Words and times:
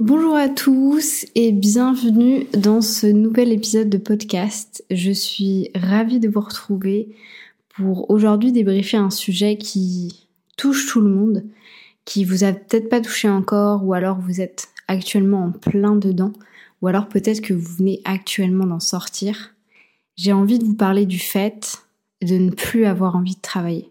Bonjour 0.00 0.36
à 0.36 0.48
tous 0.48 1.26
et 1.34 1.50
bienvenue 1.50 2.46
dans 2.52 2.80
ce 2.80 3.08
nouvel 3.08 3.50
épisode 3.50 3.88
de 3.88 3.98
podcast. 3.98 4.84
Je 4.92 5.10
suis 5.10 5.72
ravie 5.74 6.20
de 6.20 6.28
vous 6.28 6.38
retrouver 6.38 7.16
pour 7.74 8.08
aujourd'hui 8.08 8.52
débriefer 8.52 8.96
un 8.96 9.10
sujet 9.10 9.58
qui 9.58 10.28
touche 10.56 10.86
tout 10.86 11.00
le 11.00 11.10
monde, 11.10 11.46
qui 12.04 12.24
vous 12.24 12.44
a 12.44 12.52
peut-être 12.52 12.88
pas 12.88 13.00
touché 13.00 13.28
encore 13.28 13.84
ou 13.84 13.92
alors 13.92 14.20
vous 14.20 14.40
êtes 14.40 14.68
actuellement 14.86 15.46
en 15.46 15.50
plein 15.50 15.96
dedans 15.96 16.32
ou 16.80 16.86
alors 16.86 17.08
peut-être 17.08 17.40
que 17.40 17.52
vous 17.52 17.74
venez 17.78 18.00
actuellement 18.04 18.66
d'en 18.68 18.78
sortir. 18.78 19.56
J'ai 20.14 20.32
envie 20.32 20.60
de 20.60 20.64
vous 20.64 20.76
parler 20.76 21.06
du 21.06 21.18
fait 21.18 21.82
de 22.22 22.36
ne 22.36 22.52
plus 22.52 22.84
avoir 22.84 23.16
envie 23.16 23.34
de 23.34 23.40
travailler. 23.40 23.90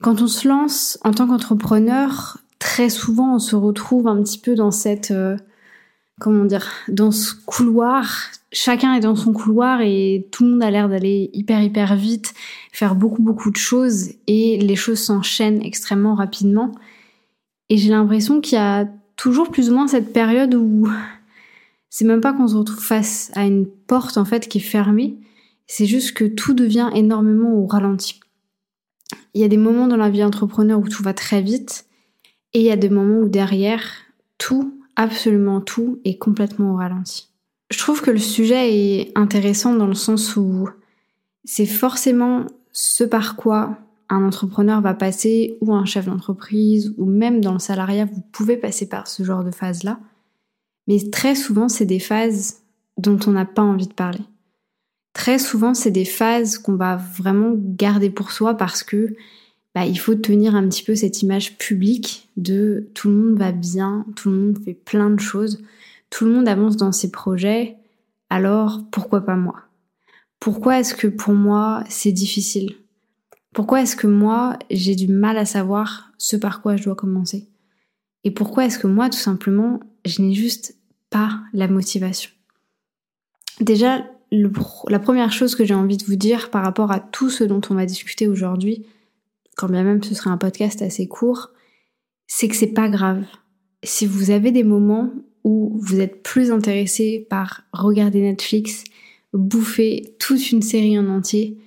Quand 0.00 0.22
on 0.22 0.28
se 0.28 0.48
lance 0.48 0.98
en 1.04 1.12
tant 1.12 1.26
qu'entrepreneur, 1.26 2.38
très 2.62 2.90
souvent 2.90 3.34
on 3.34 3.38
se 3.40 3.56
retrouve 3.56 4.06
un 4.06 4.22
petit 4.22 4.38
peu 4.38 4.54
dans 4.54 4.70
cette 4.70 5.10
euh, 5.10 5.36
comment 6.20 6.44
dire 6.44 6.70
dans 6.86 7.10
ce 7.10 7.34
couloir. 7.44 8.30
Chacun 8.52 8.94
est 8.94 9.00
dans 9.00 9.16
son 9.16 9.32
couloir 9.32 9.80
et 9.80 10.28
tout 10.30 10.44
le 10.44 10.50
monde 10.52 10.62
a 10.62 10.70
l'air 10.70 10.88
d'aller 10.88 11.28
hyper 11.32 11.60
hyper 11.60 11.96
vite 11.96 12.34
faire 12.70 12.94
beaucoup 12.94 13.20
beaucoup 13.20 13.50
de 13.50 13.56
choses 13.56 14.10
et 14.28 14.58
les 14.58 14.76
choses 14.76 15.00
s'enchaînent 15.00 15.60
extrêmement 15.60 16.14
rapidement. 16.14 16.70
Et 17.68 17.78
j'ai 17.78 17.90
l'impression 17.90 18.40
qu'il 18.40 18.54
y 18.54 18.60
a 18.60 18.86
toujours 19.16 19.50
plus 19.50 19.68
ou 19.68 19.74
moins 19.74 19.88
cette 19.88 20.12
période 20.12 20.54
où 20.54 20.88
c'est 21.90 22.04
même 22.04 22.20
pas 22.20 22.32
qu'on 22.32 22.46
se 22.46 22.54
retrouve 22.54 22.84
face 22.84 23.32
à 23.34 23.44
une 23.44 23.66
porte 23.66 24.18
en 24.18 24.24
fait 24.24 24.46
qui 24.46 24.58
est 24.58 24.60
fermée. 24.60 25.16
C'est 25.66 25.86
juste 25.86 26.12
que 26.12 26.26
tout 26.26 26.54
devient 26.54 26.90
énormément 26.94 27.54
au 27.54 27.66
ralenti. 27.66 28.20
Il 29.34 29.40
y 29.40 29.44
a 29.44 29.48
des 29.48 29.56
moments 29.56 29.88
dans 29.88 29.96
la 29.96 30.10
vie 30.10 30.22
entrepreneur 30.22 30.78
où 30.78 30.88
tout 30.88 31.02
va 31.02 31.12
très 31.12 31.42
vite 31.42 31.86
et 32.54 32.60
il 32.60 32.66
y 32.66 32.70
a 32.70 32.76
des 32.76 32.90
moments 32.90 33.20
où 33.20 33.28
derrière, 33.28 33.82
tout, 34.38 34.78
absolument 34.96 35.60
tout, 35.60 36.00
est 36.04 36.18
complètement 36.18 36.72
au 36.72 36.76
ralenti. 36.76 37.28
Je 37.70 37.78
trouve 37.78 38.02
que 38.02 38.10
le 38.10 38.18
sujet 38.18 38.74
est 38.74 39.12
intéressant 39.14 39.74
dans 39.74 39.86
le 39.86 39.94
sens 39.94 40.36
où 40.36 40.68
c'est 41.44 41.66
forcément 41.66 42.46
ce 42.72 43.04
par 43.04 43.36
quoi 43.36 43.78
un 44.08 44.24
entrepreneur 44.24 44.82
va 44.82 44.92
passer, 44.92 45.56
ou 45.62 45.72
un 45.72 45.86
chef 45.86 46.04
d'entreprise, 46.04 46.94
ou 46.98 47.06
même 47.06 47.40
dans 47.40 47.54
le 47.54 47.58
salariat, 47.58 48.04
vous 48.04 48.20
pouvez 48.32 48.58
passer 48.58 48.86
par 48.86 49.06
ce 49.06 49.22
genre 49.22 49.42
de 49.42 49.50
phase-là. 49.50 50.00
Mais 50.86 50.98
très 51.10 51.34
souvent, 51.34 51.70
c'est 51.70 51.86
des 51.86 51.98
phases 51.98 52.62
dont 52.98 53.18
on 53.26 53.30
n'a 53.30 53.46
pas 53.46 53.62
envie 53.62 53.86
de 53.86 53.94
parler. 53.94 54.20
Très 55.14 55.38
souvent, 55.38 55.72
c'est 55.72 55.90
des 55.90 56.04
phases 56.04 56.58
qu'on 56.58 56.76
va 56.76 56.96
vraiment 56.96 57.52
garder 57.56 58.10
pour 58.10 58.32
soi 58.32 58.54
parce 58.54 58.82
que 58.82 59.14
bah, 59.74 59.86
il 59.86 59.98
faut 59.98 60.14
tenir 60.14 60.54
un 60.54 60.68
petit 60.68 60.82
peu 60.82 60.94
cette 60.94 61.22
image 61.22 61.56
publique 61.56 62.28
de 62.36 62.88
tout 62.94 63.08
le 63.08 63.14
monde 63.14 63.38
va 63.38 63.52
bien, 63.52 64.04
tout 64.16 64.30
le 64.30 64.36
monde 64.36 64.58
fait 64.64 64.74
plein 64.74 65.10
de 65.10 65.20
choses, 65.20 65.62
tout 66.10 66.24
le 66.24 66.32
monde 66.32 66.48
avance 66.48 66.76
dans 66.76 66.92
ses 66.92 67.10
projets, 67.10 67.76
alors 68.28 68.82
pourquoi 68.90 69.24
pas 69.24 69.36
moi? 69.36 69.62
Pourquoi 70.40 70.80
est-ce 70.80 70.94
que 70.94 71.06
pour 71.06 71.34
moi 71.34 71.84
c'est 71.88 72.12
difficile? 72.12 72.74
Pourquoi 73.54 73.82
est-ce 73.82 73.96
que 73.96 74.06
moi 74.06 74.58
j'ai 74.70 74.94
du 74.94 75.08
mal 75.08 75.38
à 75.38 75.44
savoir 75.44 76.12
ce 76.18 76.36
par 76.36 76.62
quoi 76.62 76.76
je 76.76 76.84
dois 76.84 76.94
commencer? 76.94 77.48
Et 78.24 78.30
pourquoi 78.30 78.66
est-ce 78.66 78.78
que 78.78 78.86
moi 78.86 79.08
tout 79.08 79.18
simplement 79.18 79.80
je 80.04 80.20
n'ai 80.22 80.34
juste 80.34 80.76
pas 81.10 81.40
la 81.52 81.68
motivation? 81.68 82.30
Déjà, 83.60 84.04
la 84.32 84.98
première 84.98 85.32
chose 85.32 85.54
que 85.54 85.64
j'ai 85.64 85.74
envie 85.74 85.98
de 85.98 86.04
vous 86.04 86.16
dire 86.16 86.50
par 86.50 86.64
rapport 86.64 86.90
à 86.90 87.00
tout 87.00 87.30
ce 87.30 87.44
dont 87.44 87.60
on 87.70 87.74
va 87.74 87.86
discuter 87.86 88.26
aujourd'hui, 88.26 88.86
quand 89.56 89.68
bien 89.68 89.84
même 89.84 90.02
ce 90.02 90.14
serait 90.14 90.30
un 90.30 90.38
podcast 90.38 90.82
assez 90.82 91.06
court, 91.06 91.50
c'est 92.26 92.48
que 92.48 92.56
c'est 92.56 92.68
pas 92.68 92.88
grave. 92.88 93.24
Si 93.82 94.06
vous 94.06 94.30
avez 94.30 94.52
des 94.52 94.64
moments 94.64 95.10
où 95.44 95.78
vous 95.80 96.00
êtes 96.00 96.22
plus 96.22 96.50
intéressé 96.50 97.26
par 97.28 97.62
regarder 97.72 98.22
Netflix, 98.22 98.84
bouffer 99.32 100.14
toute 100.18 100.52
une 100.52 100.62
série 100.62 100.98
en 100.98 101.08
entier, 101.08 101.58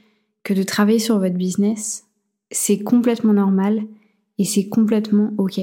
que 0.43 0.53
de 0.53 0.63
travailler 0.63 0.99
sur 0.99 1.19
votre 1.19 1.35
business, 1.35 2.05
c'est 2.51 2.79
complètement 2.79 3.33
normal 3.33 3.83
et 4.37 4.45
c'est 4.45 4.69
complètement 4.69 5.33
ok. 5.37 5.59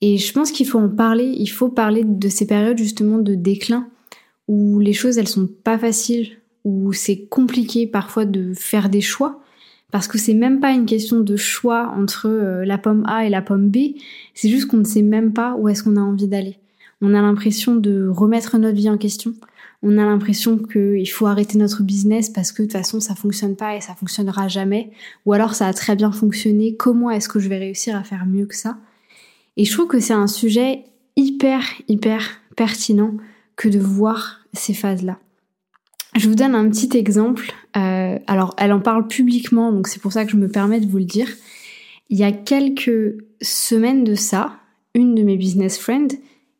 Et 0.00 0.18
je 0.18 0.32
pense 0.32 0.50
qu'il 0.50 0.66
faut 0.66 0.80
en 0.80 0.88
parler, 0.88 1.32
il 1.38 1.46
faut 1.46 1.68
parler 1.68 2.02
de 2.04 2.28
ces 2.28 2.46
périodes 2.46 2.78
justement 2.78 3.18
de 3.18 3.34
déclin 3.34 3.88
où 4.48 4.80
les 4.80 4.92
choses 4.92 5.18
elles 5.18 5.28
sont 5.28 5.46
pas 5.46 5.78
faciles, 5.78 6.38
où 6.64 6.92
c'est 6.92 7.26
compliqué 7.26 7.86
parfois 7.86 8.24
de 8.24 8.52
faire 8.54 8.88
des 8.88 9.00
choix, 9.00 9.41
parce 9.92 10.08
que 10.08 10.18
c'est 10.18 10.34
même 10.34 10.58
pas 10.58 10.72
une 10.72 10.86
question 10.86 11.20
de 11.20 11.36
choix 11.36 11.92
entre 11.96 12.26
euh, 12.26 12.64
la 12.64 12.78
pomme 12.78 13.04
A 13.06 13.26
et 13.26 13.28
la 13.28 13.42
pomme 13.42 13.68
B, 13.68 13.94
c'est 14.34 14.48
juste 14.48 14.66
qu'on 14.66 14.78
ne 14.78 14.84
sait 14.84 15.02
même 15.02 15.32
pas 15.32 15.54
où 15.54 15.68
est-ce 15.68 15.84
qu'on 15.84 15.96
a 15.96 16.00
envie 16.00 16.26
d'aller. 16.26 16.58
On 17.02 17.14
a 17.14 17.20
l'impression 17.20 17.76
de 17.76 18.08
remettre 18.08 18.56
notre 18.58 18.76
vie 18.76 18.88
en 18.88 18.96
question. 18.96 19.34
On 19.82 19.98
a 19.98 20.04
l'impression 20.04 20.56
qu'il 20.56 21.10
faut 21.10 21.26
arrêter 21.26 21.58
notre 21.58 21.82
business 21.82 22.30
parce 22.30 22.52
que 22.52 22.62
de 22.62 22.68
toute 22.68 22.72
façon 22.72 23.00
ça 23.00 23.14
fonctionne 23.14 23.54
pas 23.54 23.76
et 23.76 23.80
ça 23.80 23.94
fonctionnera 23.94 24.48
jamais. 24.48 24.92
Ou 25.26 25.34
alors 25.34 25.54
ça 25.54 25.66
a 25.66 25.74
très 25.74 25.94
bien 25.94 26.10
fonctionné. 26.10 26.74
Comment 26.74 27.10
est-ce 27.10 27.28
que 27.28 27.38
je 27.38 27.48
vais 27.48 27.58
réussir 27.58 27.94
à 27.94 28.02
faire 28.02 28.24
mieux 28.24 28.46
que 28.46 28.56
ça? 28.56 28.78
Et 29.58 29.66
je 29.66 29.72
trouve 29.72 29.88
que 29.88 30.00
c'est 30.00 30.14
un 30.14 30.26
sujet 30.26 30.84
hyper 31.16 31.62
hyper 31.88 32.22
pertinent 32.56 33.14
que 33.56 33.68
de 33.68 33.78
voir 33.78 34.40
ces 34.54 34.72
phases-là. 34.72 35.18
Je 36.14 36.28
vous 36.28 36.34
donne 36.34 36.54
un 36.54 36.68
petit 36.68 36.96
exemple. 36.96 37.52
Euh, 37.76 38.18
alors, 38.26 38.54
elle 38.58 38.72
en 38.72 38.80
parle 38.80 39.08
publiquement, 39.08 39.72
donc 39.72 39.88
c'est 39.88 40.00
pour 40.00 40.12
ça 40.12 40.24
que 40.24 40.30
je 40.30 40.36
me 40.36 40.48
permets 40.48 40.80
de 40.80 40.86
vous 40.86 40.98
le 40.98 41.04
dire. 41.04 41.28
Il 42.10 42.18
y 42.18 42.24
a 42.24 42.32
quelques 42.32 43.16
semaines 43.40 44.04
de 44.04 44.14
ça, 44.14 44.56
une 44.94 45.14
de 45.14 45.22
mes 45.22 45.36
business 45.36 45.78
friends, 45.78 46.08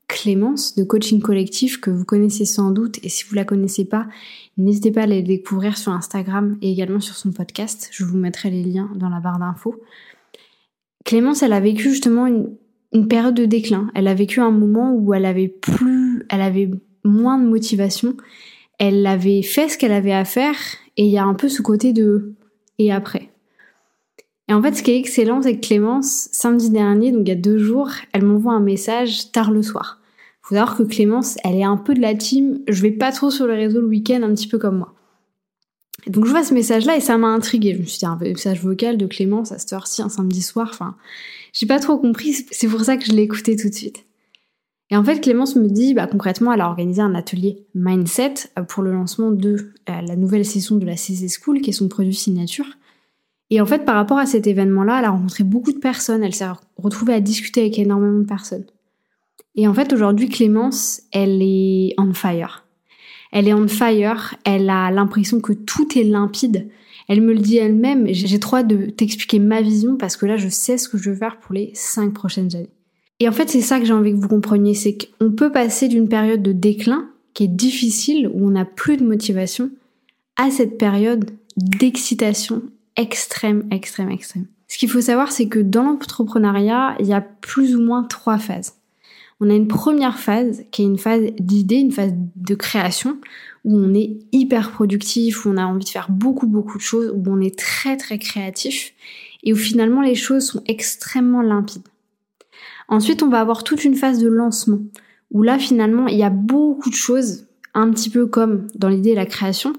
Clémence 0.09 0.75
de 0.75 0.85
coaching 0.85 1.21
collectif 1.21 1.81
que 1.81 1.91
vous 1.91 2.05
connaissez 2.05 2.45
sans 2.45 2.71
doute 2.71 2.99
et 3.03 3.09
si 3.09 3.25
vous 3.25 3.35
la 3.35 3.47
connaissez 3.47 3.87
pas, 3.87 4.07
n'hésitez 4.59 4.91
pas 4.91 5.05
à 5.05 5.07
la 5.07 5.23
découvrir 5.23 5.79
sur 5.79 5.91
Instagram 5.93 6.59
et 6.61 6.71
également 6.71 7.01
sur 7.01 7.15
son 7.15 7.33
podcast. 7.33 7.89
Je 7.93 8.05
vous 8.05 8.19
mettrai 8.19 8.51
les 8.51 8.63
liens 8.63 8.91
dans 8.95 9.09
la 9.09 9.21
barre 9.21 9.39
d'infos. 9.39 9.83
Clémence, 11.07 11.43
elle 11.43 11.55
a 11.55 11.61
vécu 11.61 11.91
justement 11.91 12.27
une, 12.27 12.51
une 12.93 13.09
période 13.09 13.35
de 13.35 13.47
déclin. 13.47 13.91
Elle 13.95 14.07
a 14.07 14.15
vécu 14.15 14.41
un 14.41 14.51
moment 14.51 14.93
où 14.95 15.15
elle 15.15 15.25
avait 15.25 15.49
plus, 15.49 16.27
elle 16.29 16.43
avait 16.43 16.71
moins 17.05 17.39
de 17.39 17.49
motivation 17.49 18.15
elle 18.85 19.07
avait 19.07 19.43
fait 19.43 19.69
ce 19.69 19.79
qu'elle 19.79 19.93
avait 19.93 20.13
à 20.13 20.25
faire 20.25 20.57
et 20.97 21.05
il 21.05 21.11
y 21.13 21.17
a 21.17 21.25
un 21.25 21.35
peu 21.35 21.49
ce 21.49 21.63
côté 21.63 21.93
de 21.93 22.35
et 22.81 22.91
après. 22.91 23.31
Et 24.49 24.55
en 24.55 24.61
fait, 24.61 24.75
ce 24.75 24.83
qui 24.83 24.91
est 24.91 24.99
excellent, 24.99 25.41
c'est 25.41 25.55
que 25.55 25.65
Clémence, 25.65 26.29
samedi 26.33 26.69
dernier, 26.69 27.13
donc 27.13 27.23
il 27.27 27.29
y 27.29 27.33
a 27.33 27.37
deux 27.37 27.59
jours, 27.59 27.91
elle 28.13 28.25
m'envoie 28.25 28.55
un 28.55 28.61
message 28.61 29.31
tard 29.31 29.53
le 29.53 29.63
soir. 29.63 30.01
Faut 30.43 30.57
savoir 30.57 30.77
que 30.77 30.83
Clémence, 30.83 31.37
elle 31.45 31.55
est 31.55 31.63
un 31.63 31.77
peu 31.77 31.95
de 31.95 32.01
la 32.01 32.17
team, 32.17 32.59
je 32.67 32.83
vais 32.83 32.91
pas 32.91 33.13
trop 33.13 33.31
sur 33.31 33.47
le 33.47 33.53
réseau 33.53 33.81
le 33.81 33.87
week-end, 33.87 34.21
un 34.25 34.35
petit 34.35 34.49
peu 34.49 34.59
comme 34.59 34.79
moi. 34.79 34.95
donc 36.09 36.27
je 36.27 36.31
vois 36.33 36.43
ce 36.43 36.53
message-là 36.53 36.97
et 36.97 37.01
ça 37.01 37.17
m'a 37.19 37.29
intriguée. 37.29 37.75
Je 37.75 37.83
me 37.83 37.85
suis 37.85 38.01
dit, 38.01 38.07
un 38.07 38.17
message 38.17 38.65
vocal 38.65 38.97
de 38.97 39.07
Clémence 39.07 39.53
à 39.53 39.61
cette 39.61 39.73
heure-ci, 39.73 40.03
un 40.03 40.09
samedi 40.09 40.43
soir, 40.43 40.71
enfin, 40.73 40.97
j'ai 41.53 41.67
pas 41.67 41.79
trop 41.79 41.99
compris, 41.99 42.33
c'est 42.51 42.67
pour 42.67 42.81
ça 42.81 42.97
que 42.97 43.05
je 43.05 43.13
l'ai 43.13 43.23
écouté 43.23 43.55
tout 43.55 43.69
de 43.69 43.75
suite. 43.75 44.05
Et 44.93 44.97
en 44.97 45.03
fait, 45.03 45.21
Clémence 45.21 45.57
me 45.57 45.69
dit, 45.69 45.95
bah, 45.95 46.07
concrètement, 46.07 46.53
elle 46.53 46.61
a 46.61 46.69
organisé 46.69 47.01
un 47.01 47.15
atelier 47.15 47.65
mindset 47.75 48.35
euh, 48.59 48.63
pour 48.63 48.83
le 48.83 48.93
lancement 48.93 49.31
de 49.31 49.73
euh, 49.89 50.01
la 50.07 50.17
nouvelle 50.17 50.45
session 50.45 50.77
de 50.77 50.85
la 50.85 50.99
CC 50.99 51.29
School, 51.29 51.63
qui 51.63 51.71
est 51.71 51.73
son 51.73 51.89
produit 51.89 52.15
signature. 52.15 52.67
Et 53.49 53.63
en 53.63 53.65
fait, 53.65 53.87
par 53.87 53.95
rapport 53.95 54.19
à 54.19 54.27
cet 54.27 54.47
événement-là, 54.47 54.99
elle 54.99 55.07
a 55.07 55.11
rencontré 55.11 55.45
beaucoup 55.45 55.73
de 55.73 55.79
personnes, 55.79 56.23
elle 56.23 56.35
s'est 56.35 56.45
retrouvée 56.77 57.15
à 57.15 57.21
discuter 57.21 57.63
avec 57.63 57.79
énormément 57.79 58.19
de 58.19 58.27
personnes. 58.27 58.67
Et 59.55 59.67
en 59.67 59.73
fait, 59.73 59.95
aujourd'hui, 59.95 60.29
Clémence, 60.29 61.01
elle 61.11 61.41
est 61.41 61.95
on 61.97 62.13
fire. 62.13 62.67
Elle 63.33 63.49
est 63.49 63.55
on 63.55 63.69
fire, 63.69 64.35
elle 64.45 64.69
a 64.69 64.91
l'impression 64.91 65.41
que 65.41 65.55
tout 65.55 65.99
est 65.99 66.05
limpide. 66.05 66.69
Elle 67.09 67.23
me 67.23 67.33
le 67.33 67.39
dit 67.39 67.57
elle-même, 67.57 68.09
j'ai 68.11 68.39
trop 68.39 68.57
hâte 68.57 68.69
de 68.69 68.91
t'expliquer 68.91 69.39
ma 69.39 69.63
vision 69.63 69.97
parce 69.97 70.19
que 70.19 70.27
là, 70.27 70.37
je 70.37 70.51
sais 70.51 70.77
ce 70.77 70.87
que 70.87 70.99
je 70.99 71.09
veux 71.09 71.17
faire 71.17 71.39
pour 71.39 71.55
les 71.55 71.71
cinq 71.73 72.13
prochaines 72.13 72.55
années. 72.55 72.69
Et 73.23 73.29
en 73.29 73.33
fait, 73.33 73.49
c'est 73.49 73.61
ça 73.61 73.79
que 73.79 73.87
j'ai 73.87 73.93
envie 73.93 74.11
que 74.11 74.17
vous 74.17 74.27
compreniez, 74.27 74.75
c'est 74.75 74.99
qu'on 74.99 75.31
peut 75.31 75.53
passer 75.53 75.87
d'une 75.87 76.09
période 76.09 76.43
de 76.43 76.51
déclin, 76.51 77.09
qui 77.35 77.45
est 77.45 77.49
difficile, 77.49 78.29
où 78.35 78.49
on 78.49 78.51
n'a 78.51 78.65
plus 78.65 78.97
de 78.97 79.05
motivation, 79.05 79.71
à 80.35 80.51
cette 80.51 80.77
période 80.77 81.31
d'excitation 81.57 82.65
extrême, 82.97 83.63
extrême, 83.71 84.11
extrême. 84.11 84.47
Ce 84.67 84.77
qu'il 84.77 84.91
faut 84.91 85.01
savoir, 85.01 85.31
c'est 85.31 85.47
que 85.47 85.61
dans 85.61 85.85
l'entrepreneuriat, 85.85 86.97
il 86.99 87.07
y 87.07 87.13
a 87.13 87.21
plus 87.21 87.77
ou 87.77 87.81
moins 87.81 88.03
trois 88.03 88.39
phases. 88.39 88.75
On 89.39 89.51
a 89.51 89.55
une 89.55 89.69
première 89.69 90.19
phase 90.19 90.65
qui 90.73 90.83
est 90.83 90.87
une 90.87 90.99
phase 90.99 91.23
d'idée, 91.39 91.77
une 91.77 91.93
phase 91.93 92.15
de 92.35 92.55
création, 92.57 93.19
où 93.65 93.79
on 93.79 93.95
est 93.95 94.17
hyper 94.33 94.73
productif, 94.73 95.47
où 95.47 95.51
on 95.51 95.59
a 95.59 95.65
envie 95.65 95.85
de 95.85 95.91
faire 95.91 96.11
beaucoup, 96.11 96.49
beaucoup 96.49 96.79
de 96.79 96.83
choses, 96.83 97.15
où 97.15 97.23
on 97.29 97.41
est 97.41 97.57
très, 97.57 97.97
très 97.97 98.19
créatif, 98.19 98.95
et 99.45 99.53
où 99.53 99.57
finalement 99.57 100.03
les 100.03 100.17
choses 100.17 100.45
sont 100.45 100.65
extrêmement 100.67 101.41
limpides. 101.41 101.87
Ensuite, 102.93 103.23
on 103.23 103.29
va 103.29 103.41
avoir 103.41 103.65
toute 103.65 103.87
une 103.87 103.95
phase 103.95 104.19
de 104.19 104.29
lancement, 104.29 104.81
où 105.31 105.43
là, 105.43 105.59
finalement, 105.59 106.09
il 106.09 106.19
y 106.19 106.23
a 106.23 106.29
beaucoup 106.29 106.91
de 106.91 106.95
choses, 106.95 107.47
un 107.73 107.91
petit 107.91 108.11
peu 108.11 108.27
comme 108.27 108.67
dans 108.75 108.91
l'idée 108.91 109.13
de 109.13 109.17
la 109.17 109.25
création, 109.25 109.73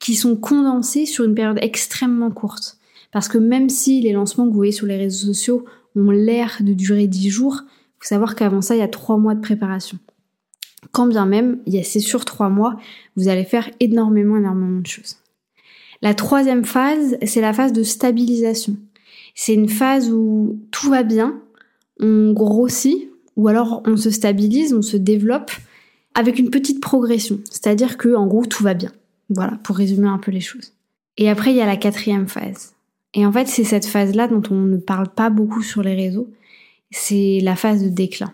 qui 0.00 0.14
sont 0.14 0.36
condensées 0.36 1.06
sur 1.06 1.24
une 1.24 1.34
période 1.34 1.58
extrêmement 1.62 2.30
courte. 2.30 2.76
Parce 3.10 3.28
que 3.28 3.38
même 3.38 3.70
si 3.70 4.02
les 4.02 4.12
lancements 4.12 4.44
que 4.44 4.50
vous 4.50 4.56
voyez 4.56 4.72
sur 4.72 4.84
les 4.84 4.98
réseaux 4.98 5.28
sociaux 5.28 5.64
ont 5.96 6.10
l'air 6.10 6.58
de 6.60 6.74
durer 6.74 7.06
10 7.06 7.30
jours, 7.30 7.62
faut 8.00 8.06
savoir 8.06 8.34
qu'avant 8.34 8.60
ça, 8.60 8.76
il 8.76 8.80
y 8.80 8.82
a 8.82 8.88
3 8.88 9.16
mois 9.16 9.34
de 9.34 9.40
préparation. 9.40 9.98
quand 10.92 11.06
bien 11.06 11.24
même, 11.24 11.60
c'est 11.84 12.00
sur 12.00 12.26
trois 12.26 12.50
mois, 12.50 12.76
vous 13.16 13.28
allez 13.28 13.44
faire 13.44 13.70
énormément, 13.80 14.36
énormément 14.36 14.80
de 14.80 14.86
choses. 14.86 15.16
La 16.02 16.12
troisième 16.12 16.66
phase, 16.66 17.16
c'est 17.24 17.40
la 17.40 17.54
phase 17.54 17.72
de 17.72 17.82
stabilisation. 17.82 18.76
C'est 19.34 19.54
une 19.54 19.70
phase 19.70 20.12
où 20.12 20.60
tout 20.70 20.90
va 20.90 21.02
bien, 21.02 21.40
on 22.00 22.32
grossit, 22.32 23.10
ou 23.36 23.48
alors 23.48 23.82
on 23.86 23.96
se 23.96 24.10
stabilise, 24.10 24.74
on 24.74 24.82
se 24.82 24.96
développe 24.96 25.50
avec 26.14 26.38
une 26.38 26.50
petite 26.50 26.80
progression. 26.80 27.40
C'est-à-dire 27.44 27.96
que, 27.96 28.14
en 28.14 28.26
gros, 28.26 28.44
tout 28.44 28.62
va 28.62 28.74
bien. 28.74 28.92
Voilà, 29.30 29.58
pour 29.62 29.76
résumer 29.76 30.08
un 30.08 30.18
peu 30.18 30.30
les 30.30 30.40
choses. 30.40 30.72
Et 31.16 31.28
après, 31.28 31.50
il 31.50 31.56
y 31.56 31.60
a 31.60 31.66
la 31.66 31.76
quatrième 31.76 32.28
phase. 32.28 32.74
Et 33.14 33.26
en 33.26 33.32
fait, 33.32 33.48
c'est 33.48 33.64
cette 33.64 33.86
phase-là 33.86 34.28
dont 34.28 34.42
on 34.50 34.62
ne 34.62 34.76
parle 34.76 35.08
pas 35.08 35.30
beaucoup 35.30 35.62
sur 35.62 35.82
les 35.82 35.94
réseaux. 35.94 36.28
C'est 36.90 37.40
la 37.42 37.56
phase 37.56 37.82
de 37.82 37.88
déclin. 37.88 38.32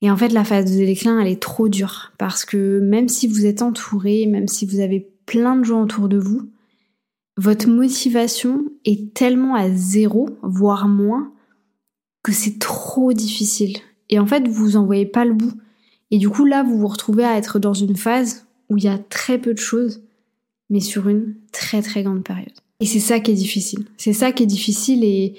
Et 0.00 0.10
en 0.10 0.16
fait, 0.16 0.28
la 0.28 0.44
phase 0.44 0.70
de 0.70 0.84
déclin, 0.84 1.20
elle 1.20 1.28
est 1.28 1.42
trop 1.42 1.68
dure. 1.68 2.12
Parce 2.18 2.44
que 2.44 2.80
même 2.80 3.08
si 3.08 3.26
vous 3.26 3.46
êtes 3.46 3.62
entouré, 3.62 4.26
même 4.26 4.48
si 4.48 4.66
vous 4.66 4.80
avez 4.80 5.08
plein 5.26 5.56
de 5.56 5.64
gens 5.64 5.82
autour 5.82 6.08
de 6.08 6.18
vous, 6.18 6.48
votre 7.36 7.68
motivation 7.68 8.64
est 8.84 9.14
tellement 9.14 9.54
à 9.54 9.70
zéro, 9.70 10.28
voire 10.42 10.88
moins, 10.88 11.32
c'est 12.32 12.58
trop 12.58 13.12
difficile. 13.12 13.78
Et 14.10 14.18
en 14.18 14.26
fait, 14.26 14.48
vous 14.48 14.76
en 14.76 14.86
voyez 14.86 15.06
pas 15.06 15.24
le 15.24 15.34
bout. 15.34 15.52
Et 16.10 16.18
du 16.18 16.28
coup, 16.28 16.44
là, 16.44 16.62
vous 16.62 16.78
vous 16.78 16.86
retrouvez 16.86 17.24
à 17.24 17.36
être 17.36 17.58
dans 17.58 17.74
une 17.74 17.96
phase 17.96 18.46
où 18.70 18.76
il 18.76 18.84
y 18.84 18.88
a 18.88 18.98
très 18.98 19.38
peu 19.38 19.54
de 19.54 19.58
choses, 19.58 20.02
mais 20.70 20.80
sur 20.80 21.08
une 21.08 21.34
très 21.52 21.82
très 21.82 22.02
grande 22.02 22.24
période. 22.24 22.52
Et 22.80 22.86
c'est 22.86 23.00
ça 23.00 23.20
qui 23.20 23.30
est 23.30 23.34
difficile. 23.34 23.86
C'est 23.96 24.12
ça 24.12 24.32
qui 24.32 24.44
est 24.44 24.46
difficile 24.46 25.04
et, 25.04 25.34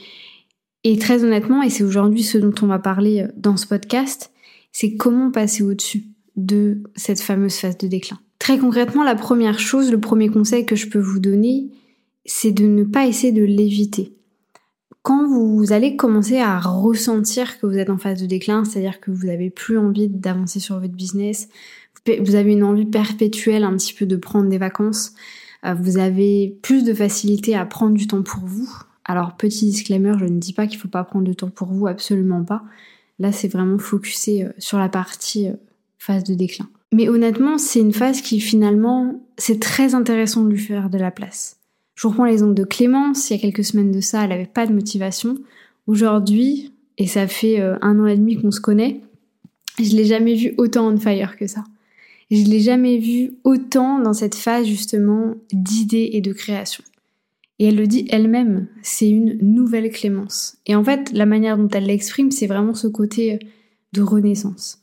et 0.83 0.97
très 0.97 1.23
honnêtement, 1.23 1.63
et 1.63 1.69
c'est 1.69 1.83
aujourd'hui 1.83 2.23
ce 2.23 2.37
dont 2.37 2.53
on 2.61 2.67
va 2.67 2.79
parler 2.79 3.25
dans 3.37 3.57
ce 3.57 3.65
podcast, 3.65 4.31
c'est 4.71 4.95
comment 4.95 5.31
passer 5.31 5.63
au-dessus 5.63 6.05
de 6.35 6.83
cette 6.95 7.21
fameuse 7.21 7.55
phase 7.55 7.77
de 7.77 7.87
déclin. 7.87 8.19
Très 8.39 8.57
concrètement, 8.57 9.03
la 9.03 9.15
première 9.15 9.59
chose, 9.59 9.91
le 9.91 9.99
premier 9.99 10.29
conseil 10.29 10.65
que 10.65 10.75
je 10.75 10.87
peux 10.87 10.99
vous 10.99 11.19
donner, 11.19 11.69
c'est 12.25 12.51
de 12.51 12.65
ne 12.65 12.83
pas 12.83 13.07
essayer 13.07 13.33
de 13.33 13.43
l'éviter. 13.43 14.13
Quand 15.01 15.27
vous 15.27 15.71
allez 15.71 15.95
commencer 15.95 16.39
à 16.39 16.59
ressentir 16.59 17.59
que 17.59 17.65
vous 17.65 17.77
êtes 17.77 17.89
en 17.89 17.97
phase 17.97 18.21
de 18.21 18.25
déclin, 18.25 18.65
c'est-à-dire 18.65 18.99
que 18.99 19.11
vous 19.11 19.27
n'avez 19.27 19.49
plus 19.49 19.77
envie 19.77 20.09
d'avancer 20.09 20.59
sur 20.59 20.79
votre 20.79 20.93
business, 20.93 21.47
vous 22.21 22.35
avez 22.35 22.53
une 22.53 22.63
envie 22.63 22.85
perpétuelle 22.85 23.63
un 23.63 23.75
petit 23.75 23.93
peu 23.93 24.05
de 24.05 24.15
prendre 24.15 24.49
des 24.49 24.57
vacances, 24.57 25.13
euh, 25.65 25.73
vous 25.73 25.97
avez 25.97 26.57
plus 26.61 26.83
de 26.83 26.93
facilité 26.93 27.55
à 27.55 27.65
prendre 27.65 27.93
du 27.95 28.07
temps 28.07 28.23
pour 28.23 28.45
vous. 28.45 28.69
Alors 29.05 29.35
petit 29.37 29.65
disclaimer, 29.65 30.13
je 30.19 30.25
ne 30.25 30.39
dis 30.39 30.53
pas 30.53 30.67
qu'il 30.67 30.77
ne 30.77 30.81
faut 30.81 30.89
pas 30.89 31.03
prendre 31.03 31.25
de 31.25 31.33
temps 31.33 31.49
pour 31.49 31.69
vous, 31.69 31.87
absolument 31.87 32.43
pas. 32.43 32.63
Là, 33.19 33.31
c'est 33.31 33.49
vraiment 33.49 33.77
focusé 33.77 34.45
euh, 34.45 34.49
sur 34.57 34.77
la 34.77 34.89
partie 34.89 35.47
euh, 35.47 35.53
phase 35.97 36.23
de 36.23 36.33
déclin. 36.33 36.69
Mais 36.93 37.09
honnêtement, 37.09 37.57
c'est 37.57 37.79
une 37.79 37.93
phase 37.93 38.21
qui 38.21 38.39
finalement, 38.39 39.21
c'est 39.37 39.59
très 39.59 39.93
intéressant 39.93 40.43
de 40.43 40.49
lui 40.49 40.59
faire 40.59 40.89
de 40.89 40.97
la 40.97 41.11
place. 41.11 41.58
Je 41.99 42.07
reprends 42.07 42.23
l'exemple 42.23 42.53
de 42.53 42.63
Clémence, 42.63 43.29
il 43.29 43.35
y 43.35 43.35
a 43.35 43.41
quelques 43.41 43.65
semaines 43.65 43.91
de 43.91 43.99
ça, 43.99 44.23
elle 44.23 44.29
n'avait 44.29 44.45
pas 44.45 44.65
de 44.65 44.71
motivation. 44.71 45.35
Aujourd'hui, 45.85 46.71
et 46.97 47.07
ça 47.07 47.27
fait 47.27 47.59
un 47.59 47.99
an 47.99 48.05
et 48.05 48.15
demi 48.15 48.37
qu'on 48.37 48.51
se 48.51 48.61
connaît, 48.61 49.01
je 49.77 49.93
l'ai 49.97 50.05
jamais 50.05 50.35
vu 50.35 50.53
autant 50.57 50.87
on 50.87 50.97
fire 50.97 51.35
que 51.35 51.45
ça. 51.45 51.65
Je 52.31 52.41
l'ai 52.45 52.61
jamais 52.61 52.99
vu 52.99 53.31
autant 53.43 53.99
dans 53.99 54.13
cette 54.13 54.35
phase 54.35 54.65
justement 54.65 55.35
d'idées 55.51 56.11
et 56.13 56.21
de 56.21 56.31
création. 56.31 56.85
Et 57.57 57.65
elle 57.65 57.75
le 57.75 57.85
dit 57.85 58.07
elle-même, 58.09 58.67
c'est 58.81 59.09
une 59.09 59.37
nouvelle 59.41 59.91
Clémence. 59.91 60.55
Et 60.67 60.75
en 60.75 60.83
fait, 60.85 61.11
la 61.11 61.25
manière 61.25 61.57
dont 61.57 61.67
elle 61.67 61.87
l'exprime, 61.87 62.31
c'est 62.31 62.47
vraiment 62.47 62.75
ce 62.75 62.87
côté 62.87 63.39
de 63.91 64.01
renaissance. 64.01 64.79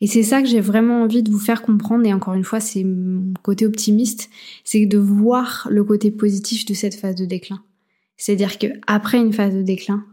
Et 0.00 0.06
c'est 0.06 0.22
ça 0.22 0.40
que 0.40 0.48
j'ai 0.48 0.60
vraiment 0.60 1.02
envie 1.02 1.22
de 1.22 1.30
vous 1.30 1.38
faire 1.38 1.62
comprendre, 1.62 2.06
et 2.06 2.12
encore 2.12 2.34
une 2.34 2.44
fois, 2.44 2.60
c'est 2.60 2.84
mon 2.84 3.34
côté 3.42 3.66
optimiste, 3.66 4.30
c'est 4.64 4.86
de 4.86 4.98
voir 4.98 5.68
le 5.70 5.84
côté 5.84 6.10
positif 6.10 6.64
de 6.64 6.74
cette 6.74 6.94
phase 6.94 7.16
de 7.16 7.26
déclin. 7.26 7.62
C'est-à-dire 8.16 8.58
que 8.58 8.66
après 8.86 9.18
une 9.18 9.32
phase 9.32 9.54
de 9.54 9.62
déclin, 9.62 10.04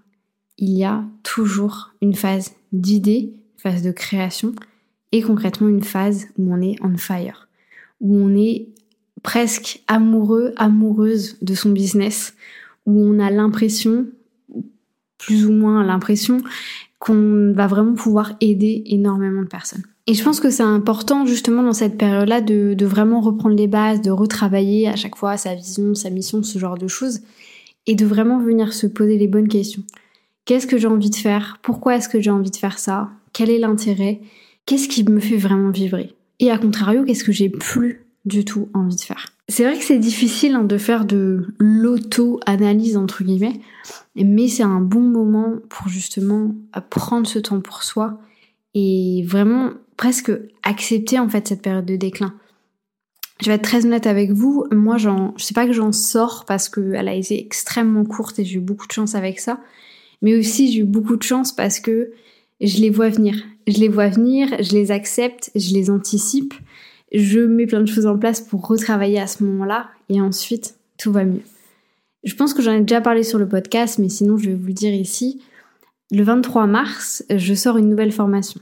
il 0.57 0.71
y 0.71 0.83
a 0.83 1.05
toujours 1.23 1.93
une 2.01 2.15
phase 2.15 2.53
d'idée, 2.73 3.33
phase 3.57 3.81
de 3.81 3.91
création, 3.91 4.53
et 5.11 5.21
concrètement 5.21 5.69
une 5.69 5.83
phase 5.83 6.27
où 6.37 6.53
on 6.53 6.61
est 6.61 6.75
on 6.81 6.97
fire, 6.97 7.47
où 8.01 8.15
on 8.15 8.35
est 8.35 8.67
presque 9.23 9.83
amoureux, 9.87 10.53
amoureuse 10.57 11.37
de 11.41 11.55
son 11.55 11.71
business, 11.71 12.33
où 12.85 13.01
on 13.01 13.19
a 13.19 13.29
l'impression, 13.29 14.07
plus 15.17 15.45
ou 15.45 15.51
moins 15.51 15.83
l'impression, 15.83 16.41
qu'on 16.99 17.53
va 17.55 17.67
vraiment 17.67 17.93
pouvoir 17.93 18.33
aider 18.41 18.83
énormément 18.85 19.41
de 19.41 19.47
personnes. 19.47 19.83
Et 20.07 20.13
je 20.13 20.23
pense 20.23 20.39
que 20.39 20.49
c'est 20.49 20.63
important 20.63 21.25
justement 21.25 21.63
dans 21.63 21.73
cette 21.73 21.97
période-là 21.97 22.41
de, 22.41 22.85
vraiment 22.85 23.19
reprendre 23.19 23.55
les 23.55 23.67
bases, 23.67 24.01
de 24.01 24.09
retravailler 24.09 24.87
à 24.87 24.95
chaque 24.95 25.17
fois 25.17 25.35
sa 25.35 25.53
vision, 25.53 25.93
sa 25.95 26.09
mission, 26.09 26.41
ce 26.43 26.57
genre 26.59 26.77
de 26.77 26.87
choses, 26.87 27.19
et 27.87 27.95
de 27.95 28.05
vraiment 28.05 28.39
venir 28.39 28.73
se 28.73 28.87
poser 28.87 29.17
les 29.17 29.27
bonnes 29.27 29.49
questions. 29.49 29.83
Qu'est-ce 30.45 30.65
que 30.65 30.77
j'ai 30.77 30.87
envie 30.87 31.09
de 31.09 31.15
faire? 31.15 31.59
Pourquoi 31.61 31.97
est-ce 31.97 32.07
que 32.07 32.21
j'ai 32.21 32.31
envie 32.31 32.51
de 32.51 32.55
faire 32.55 32.79
ça? 32.79 33.09
Quel 33.33 33.49
est 33.49 33.59
l'intérêt? 33.59 34.21
Qu'est-ce 34.65 34.87
qui 34.87 35.03
me 35.03 35.19
fait 35.19 35.37
vraiment 35.37 35.71
vibrer? 35.71 36.15
Et 36.39 36.51
à 36.51 36.57
contrario, 36.57 37.03
qu'est-ce 37.03 37.25
que 37.25 37.33
j'ai 37.33 37.49
plus 37.49 38.06
du 38.27 38.45
tout 38.45 38.69
envie 38.73 38.95
de 38.95 39.01
faire 39.01 39.33
C'est 39.47 39.63
vrai 39.63 39.77
que 39.77 39.83
c'est 39.83 39.99
difficile 39.99 40.53
hein, 40.53 40.63
de 40.63 40.77
faire 40.77 41.05
de 41.05 41.47
l'auto-analyse 41.59 42.97
entre 42.97 43.23
guillemets, 43.23 43.59
mais 44.15 44.47
c'est 44.47 44.63
un 44.63 44.81
bon 44.81 45.01
moment 45.01 45.55
pour 45.69 45.87
justement 45.87 46.53
prendre 46.89 47.27
ce 47.27 47.39
temps 47.39 47.61
pour 47.61 47.83
soi 47.83 48.19
et 48.73 49.23
vraiment 49.25 49.71
presque 49.95 50.31
accepter 50.63 51.19
en 51.19 51.29
fait 51.29 51.47
cette 51.47 51.61
période 51.61 51.85
de 51.85 51.95
déclin. 51.95 52.33
Je 53.41 53.47
vais 53.47 53.55
être 53.55 53.63
très 53.63 53.85
honnête 53.85 54.07
avec 54.07 54.31
vous, 54.31 54.65
moi 54.71 54.97
j'en, 54.97 55.33
je 55.37 55.43
sais 55.43 55.53
pas 55.53 55.67
que 55.67 55.73
j'en 55.73 55.91
sors 55.91 56.45
parce 56.45 56.69
qu'elle 56.69 57.07
a 57.07 57.13
été 57.13 57.39
extrêmement 57.39 58.03
courte 58.03 58.39
et 58.39 58.45
j'ai 58.45 58.57
eu 58.57 58.61
beaucoup 58.61 58.87
de 58.87 58.91
chance 58.91 59.15
avec 59.15 59.39
ça, 59.39 59.59
mais 60.21 60.35
aussi 60.35 60.71
j'ai 60.71 60.79
eu 60.79 60.85
beaucoup 60.85 61.15
de 61.15 61.23
chance 61.23 61.51
parce 61.51 61.79
que 61.79 62.11
je 62.61 62.77
les 62.81 62.89
vois 62.89 63.09
venir. 63.09 63.35
Je 63.67 63.79
les 63.79 63.89
vois 63.89 64.09
venir, 64.09 64.49
je 64.59 64.71
les 64.71 64.91
accepte, 64.91 65.51
je 65.55 65.73
les 65.73 65.89
anticipe, 65.89 66.53
je 67.11 67.39
mets 67.39 67.67
plein 67.67 67.81
de 67.81 67.87
choses 67.87 68.05
en 68.05 68.17
place 68.17 68.41
pour 68.41 68.67
retravailler 68.67 69.19
à 69.19 69.27
ce 69.27 69.43
moment-là 69.43 69.89
et 70.09 70.21
ensuite 70.21 70.75
tout 70.97 71.11
va 71.11 71.23
mieux. 71.23 71.43
Je 72.23 72.35
pense 72.35 72.53
que 72.53 72.61
j'en 72.61 72.73
ai 72.73 72.81
déjà 72.81 73.01
parlé 73.01 73.23
sur 73.23 73.39
le 73.39 73.47
podcast, 73.47 73.99
mais 73.99 74.09
sinon 74.09 74.37
je 74.37 74.49
vais 74.49 74.55
vous 74.55 74.67
le 74.67 74.73
dire 74.73 74.93
ici. 74.93 75.41
Le 76.11 76.23
23 76.23 76.67
mars, 76.67 77.23
je 77.33 77.53
sors 77.53 77.77
une 77.77 77.89
nouvelle 77.89 78.11
formation 78.11 78.61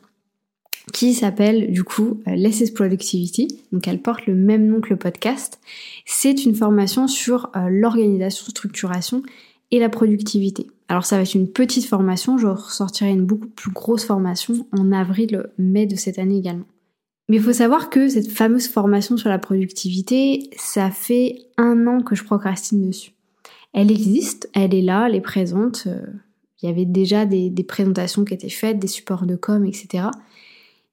qui 0.93 1.13
s'appelle 1.13 1.71
du 1.71 1.83
coup 1.83 2.21
Less 2.27 2.71
Productivity. 2.71 3.59
Donc 3.71 3.87
elle 3.87 4.01
porte 4.01 4.27
le 4.27 4.35
même 4.35 4.67
nom 4.67 4.81
que 4.81 4.89
le 4.89 4.97
podcast. 4.97 5.59
C'est 6.05 6.45
une 6.45 6.55
formation 6.55 7.07
sur 7.07 7.49
euh, 7.55 7.67
l'organisation, 7.69 8.45
structuration 8.47 9.23
et 9.71 9.79
la 9.79 9.89
productivité. 9.89 10.67
Alors 10.87 11.05
ça 11.05 11.15
va 11.15 11.23
être 11.23 11.33
une 11.33 11.49
petite 11.49 11.85
formation, 11.85 12.37
je 12.37 12.47
ressortirai 12.47 13.09
une 13.09 13.25
beaucoup 13.25 13.47
plus 13.47 13.71
grosse 13.71 14.05
formation 14.05 14.67
en 14.71 14.91
avril-mai 14.91 15.87
de 15.87 15.95
cette 15.95 16.19
année 16.19 16.37
également. 16.37 16.65
Mais 17.27 17.37
il 17.37 17.41
faut 17.41 17.53
savoir 17.53 17.89
que 17.89 18.07
cette 18.07 18.29
fameuse 18.29 18.67
formation 18.67 19.17
sur 19.17 19.29
la 19.29 19.39
productivité, 19.39 20.49
ça 20.57 20.91
fait 20.91 21.37
un 21.57 21.87
an 21.87 22.01
que 22.01 22.15
je 22.15 22.23
procrastine 22.23 22.87
dessus. 22.87 23.11
Elle 23.73 23.91
existe, 23.91 24.49
elle 24.53 24.73
est 24.73 24.81
là, 24.81 25.07
elle 25.07 25.15
est 25.15 25.21
présente. 25.21 25.83
Euh, 25.87 26.05
il 26.61 26.69
y 26.69 26.71
avait 26.71 26.85
déjà 26.85 27.25
des, 27.25 27.51
présentations 27.67 28.23
qui 28.25 28.33
étaient 28.33 28.49
faites, 28.49 28.79
des 28.79 28.87
supports 28.87 29.25
de 29.25 29.35
com, 29.35 29.65
etc. 29.65 30.05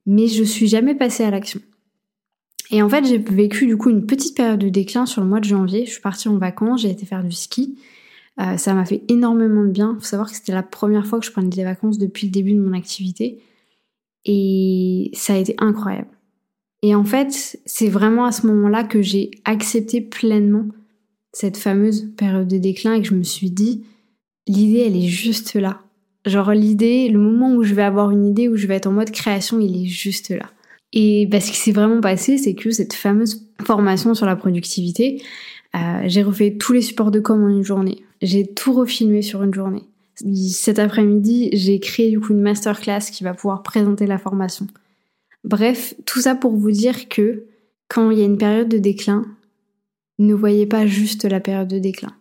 Mais 0.06 0.26
je 0.26 0.42
suis 0.42 0.66
jamais 0.66 0.94
passée 0.94 1.22
à 1.22 1.30
l'action. 1.30 1.60
Et 2.70 2.82
en 2.82 2.88
fait, 2.88 3.04
j'ai 3.04 3.18
vécu 3.18 3.66
du 3.66 3.76
coup 3.76 3.90
une 3.90 4.06
petite 4.06 4.36
période 4.36 4.58
de 4.58 4.68
déclin 4.68 5.06
sur 5.06 5.22
le 5.22 5.28
mois 5.28 5.40
de 5.40 5.44
janvier. 5.44 5.84
Je 5.86 5.92
suis 5.92 6.00
partie 6.00 6.28
en 6.28 6.38
vacances, 6.38 6.82
j'ai 6.82 6.90
été 6.90 7.06
faire 7.06 7.22
du 7.22 7.32
ski. 7.32 7.78
Euh, 8.40 8.56
ça 8.56 8.74
m'a 8.74 8.84
fait 8.84 9.02
énormément 9.08 9.62
de 9.62 9.70
bien. 9.70 9.92
Il 9.94 10.00
faut 10.00 10.06
savoir 10.06 10.30
que 10.30 10.34
c'était 10.36 10.52
la 10.52 10.62
première 10.62 11.06
fois 11.06 11.20
que 11.20 11.26
je 11.26 11.30
prenais 11.30 11.48
des 11.48 11.64
vacances 11.64 11.98
depuis 11.98 12.26
le 12.26 12.32
début 12.32 12.54
de 12.54 12.60
mon 12.60 12.72
activité. 12.72 13.40
Et 14.24 15.10
ça 15.14 15.34
a 15.34 15.36
été 15.36 15.54
incroyable. 15.58 16.08
Et 16.82 16.94
en 16.94 17.04
fait, 17.04 17.60
c'est 17.64 17.88
vraiment 17.88 18.24
à 18.24 18.32
ce 18.32 18.46
moment-là 18.48 18.84
que 18.84 19.02
j'ai 19.02 19.30
accepté 19.44 20.00
pleinement 20.00 20.66
cette 21.32 21.56
fameuse 21.56 22.12
période 22.16 22.48
de 22.48 22.58
déclin 22.58 22.94
et 22.94 23.02
que 23.02 23.08
je 23.08 23.14
me 23.14 23.22
suis 23.22 23.50
dit, 23.50 23.84
l'idée, 24.46 24.80
elle 24.80 24.96
est 24.96 25.08
juste 25.08 25.54
là. 25.54 25.80
Genre 26.26 26.52
l'idée, 26.52 27.08
le 27.08 27.18
moment 27.18 27.54
où 27.54 27.62
je 27.62 27.74
vais 27.74 27.82
avoir 27.82 28.10
une 28.10 28.26
idée, 28.26 28.48
où 28.48 28.56
je 28.56 28.66
vais 28.66 28.76
être 28.76 28.86
en 28.86 28.92
mode 28.92 29.10
création, 29.10 29.58
il 29.58 29.84
est 29.84 29.88
juste 29.88 30.30
là. 30.30 30.50
Et 30.92 31.26
bah, 31.26 31.40
ce 31.40 31.50
qui 31.50 31.56
s'est 31.56 31.72
vraiment 31.72 32.00
passé, 32.00 32.36
c'est 32.36 32.54
que 32.54 32.70
cette 32.70 32.92
fameuse 32.92 33.48
formation 33.64 34.14
sur 34.14 34.26
la 34.26 34.36
productivité, 34.36 35.22
euh, 35.74 36.02
j'ai 36.04 36.22
refait 36.22 36.56
tous 36.58 36.72
les 36.72 36.82
supports 36.82 37.10
de 37.10 37.18
com 37.18 37.42
en 37.42 37.48
une 37.48 37.64
journée. 37.64 38.02
J'ai 38.20 38.46
tout 38.46 38.72
refilmé 38.72 39.22
sur 39.22 39.42
une 39.42 39.54
journée. 39.54 39.84
Cet 40.50 40.78
après-midi, 40.78 41.48
j'ai 41.54 41.80
créé 41.80 42.10
du 42.10 42.20
coup 42.20 42.34
une 42.34 42.42
masterclass 42.42 43.10
qui 43.10 43.24
va 43.24 43.34
pouvoir 43.34 43.62
présenter 43.62 44.06
la 44.06 44.18
formation. 44.18 44.66
Bref, 45.44 45.94
tout 46.06 46.20
ça 46.20 46.34
pour 46.34 46.56
vous 46.56 46.70
dire 46.70 47.08
que 47.08 47.44
quand 47.88 48.10
il 48.10 48.18
y 48.18 48.22
a 48.22 48.26
une 48.26 48.38
période 48.38 48.68
de 48.68 48.78
déclin, 48.78 49.24
ne 50.18 50.34
voyez 50.34 50.66
pas 50.66 50.86
juste 50.86 51.24
la 51.24 51.40
période 51.40 51.68
de 51.68 51.78
déclin. 51.78 52.14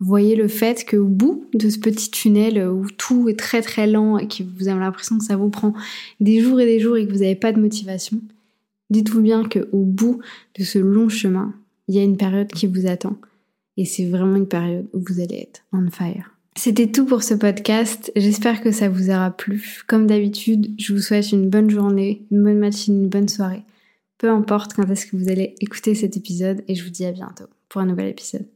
Voyez 0.00 0.36
le 0.36 0.46
fait 0.46 0.88
qu'au 0.88 1.06
bout 1.06 1.46
de 1.54 1.68
ce 1.70 1.78
petit 1.78 2.10
tunnel 2.10 2.68
où 2.68 2.86
tout 2.88 3.28
est 3.28 3.38
très 3.38 3.62
très 3.62 3.88
lent 3.88 4.16
et 4.16 4.28
que 4.28 4.44
vous 4.44 4.68
avez 4.68 4.78
l'impression 4.78 5.18
que 5.18 5.24
ça 5.24 5.36
vous 5.36 5.50
prend 5.50 5.72
des 6.20 6.40
jours 6.40 6.60
et 6.60 6.66
des 6.66 6.78
jours 6.78 6.96
et 6.96 7.06
que 7.06 7.12
vous 7.12 7.18
n'avez 7.18 7.34
pas 7.34 7.52
de 7.52 7.60
motivation, 7.60 8.20
dites-vous 8.90 9.22
bien 9.22 9.42
qu'au 9.44 9.82
bout 9.82 10.20
de 10.56 10.62
ce 10.62 10.78
long 10.78 11.08
chemin, 11.08 11.52
il 11.88 11.96
y 11.96 11.98
a 11.98 12.04
une 12.04 12.16
période 12.16 12.52
qui 12.52 12.68
vous 12.68 12.86
attend. 12.86 13.16
Et 13.76 13.84
c'est 13.84 14.06
vraiment 14.06 14.36
une 14.36 14.48
période 14.48 14.86
où 14.92 15.00
vous 15.08 15.20
allez 15.20 15.36
être 15.36 15.64
on 15.72 15.90
fire. 15.90 16.37
C'était 16.58 16.90
tout 16.90 17.06
pour 17.06 17.22
ce 17.22 17.34
podcast. 17.34 18.10
J'espère 18.16 18.60
que 18.60 18.72
ça 18.72 18.88
vous 18.88 19.10
aura 19.10 19.30
plu. 19.30 19.84
Comme 19.86 20.08
d'habitude, 20.08 20.74
je 20.76 20.92
vous 20.92 20.98
souhaite 20.98 21.30
une 21.30 21.48
bonne 21.48 21.70
journée, 21.70 22.26
une 22.32 22.42
bonne 22.42 22.58
matinée, 22.58 22.98
une 23.04 23.08
bonne 23.08 23.28
soirée. 23.28 23.62
Peu 24.18 24.28
importe 24.28 24.74
quand 24.74 24.90
est-ce 24.90 25.06
que 25.06 25.16
vous 25.16 25.28
allez 25.28 25.54
écouter 25.60 25.94
cet 25.94 26.16
épisode 26.16 26.64
et 26.66 26.74
je 26.74 26.82
vous 26.82 26.90
dis 26.90 27.06
à 27.06 27.12
bientôt 27.12 27.44
pour 27.68 27.80
un 27.80 27.86
nouvel 27.86 28.08
épisode. 28.08 28.48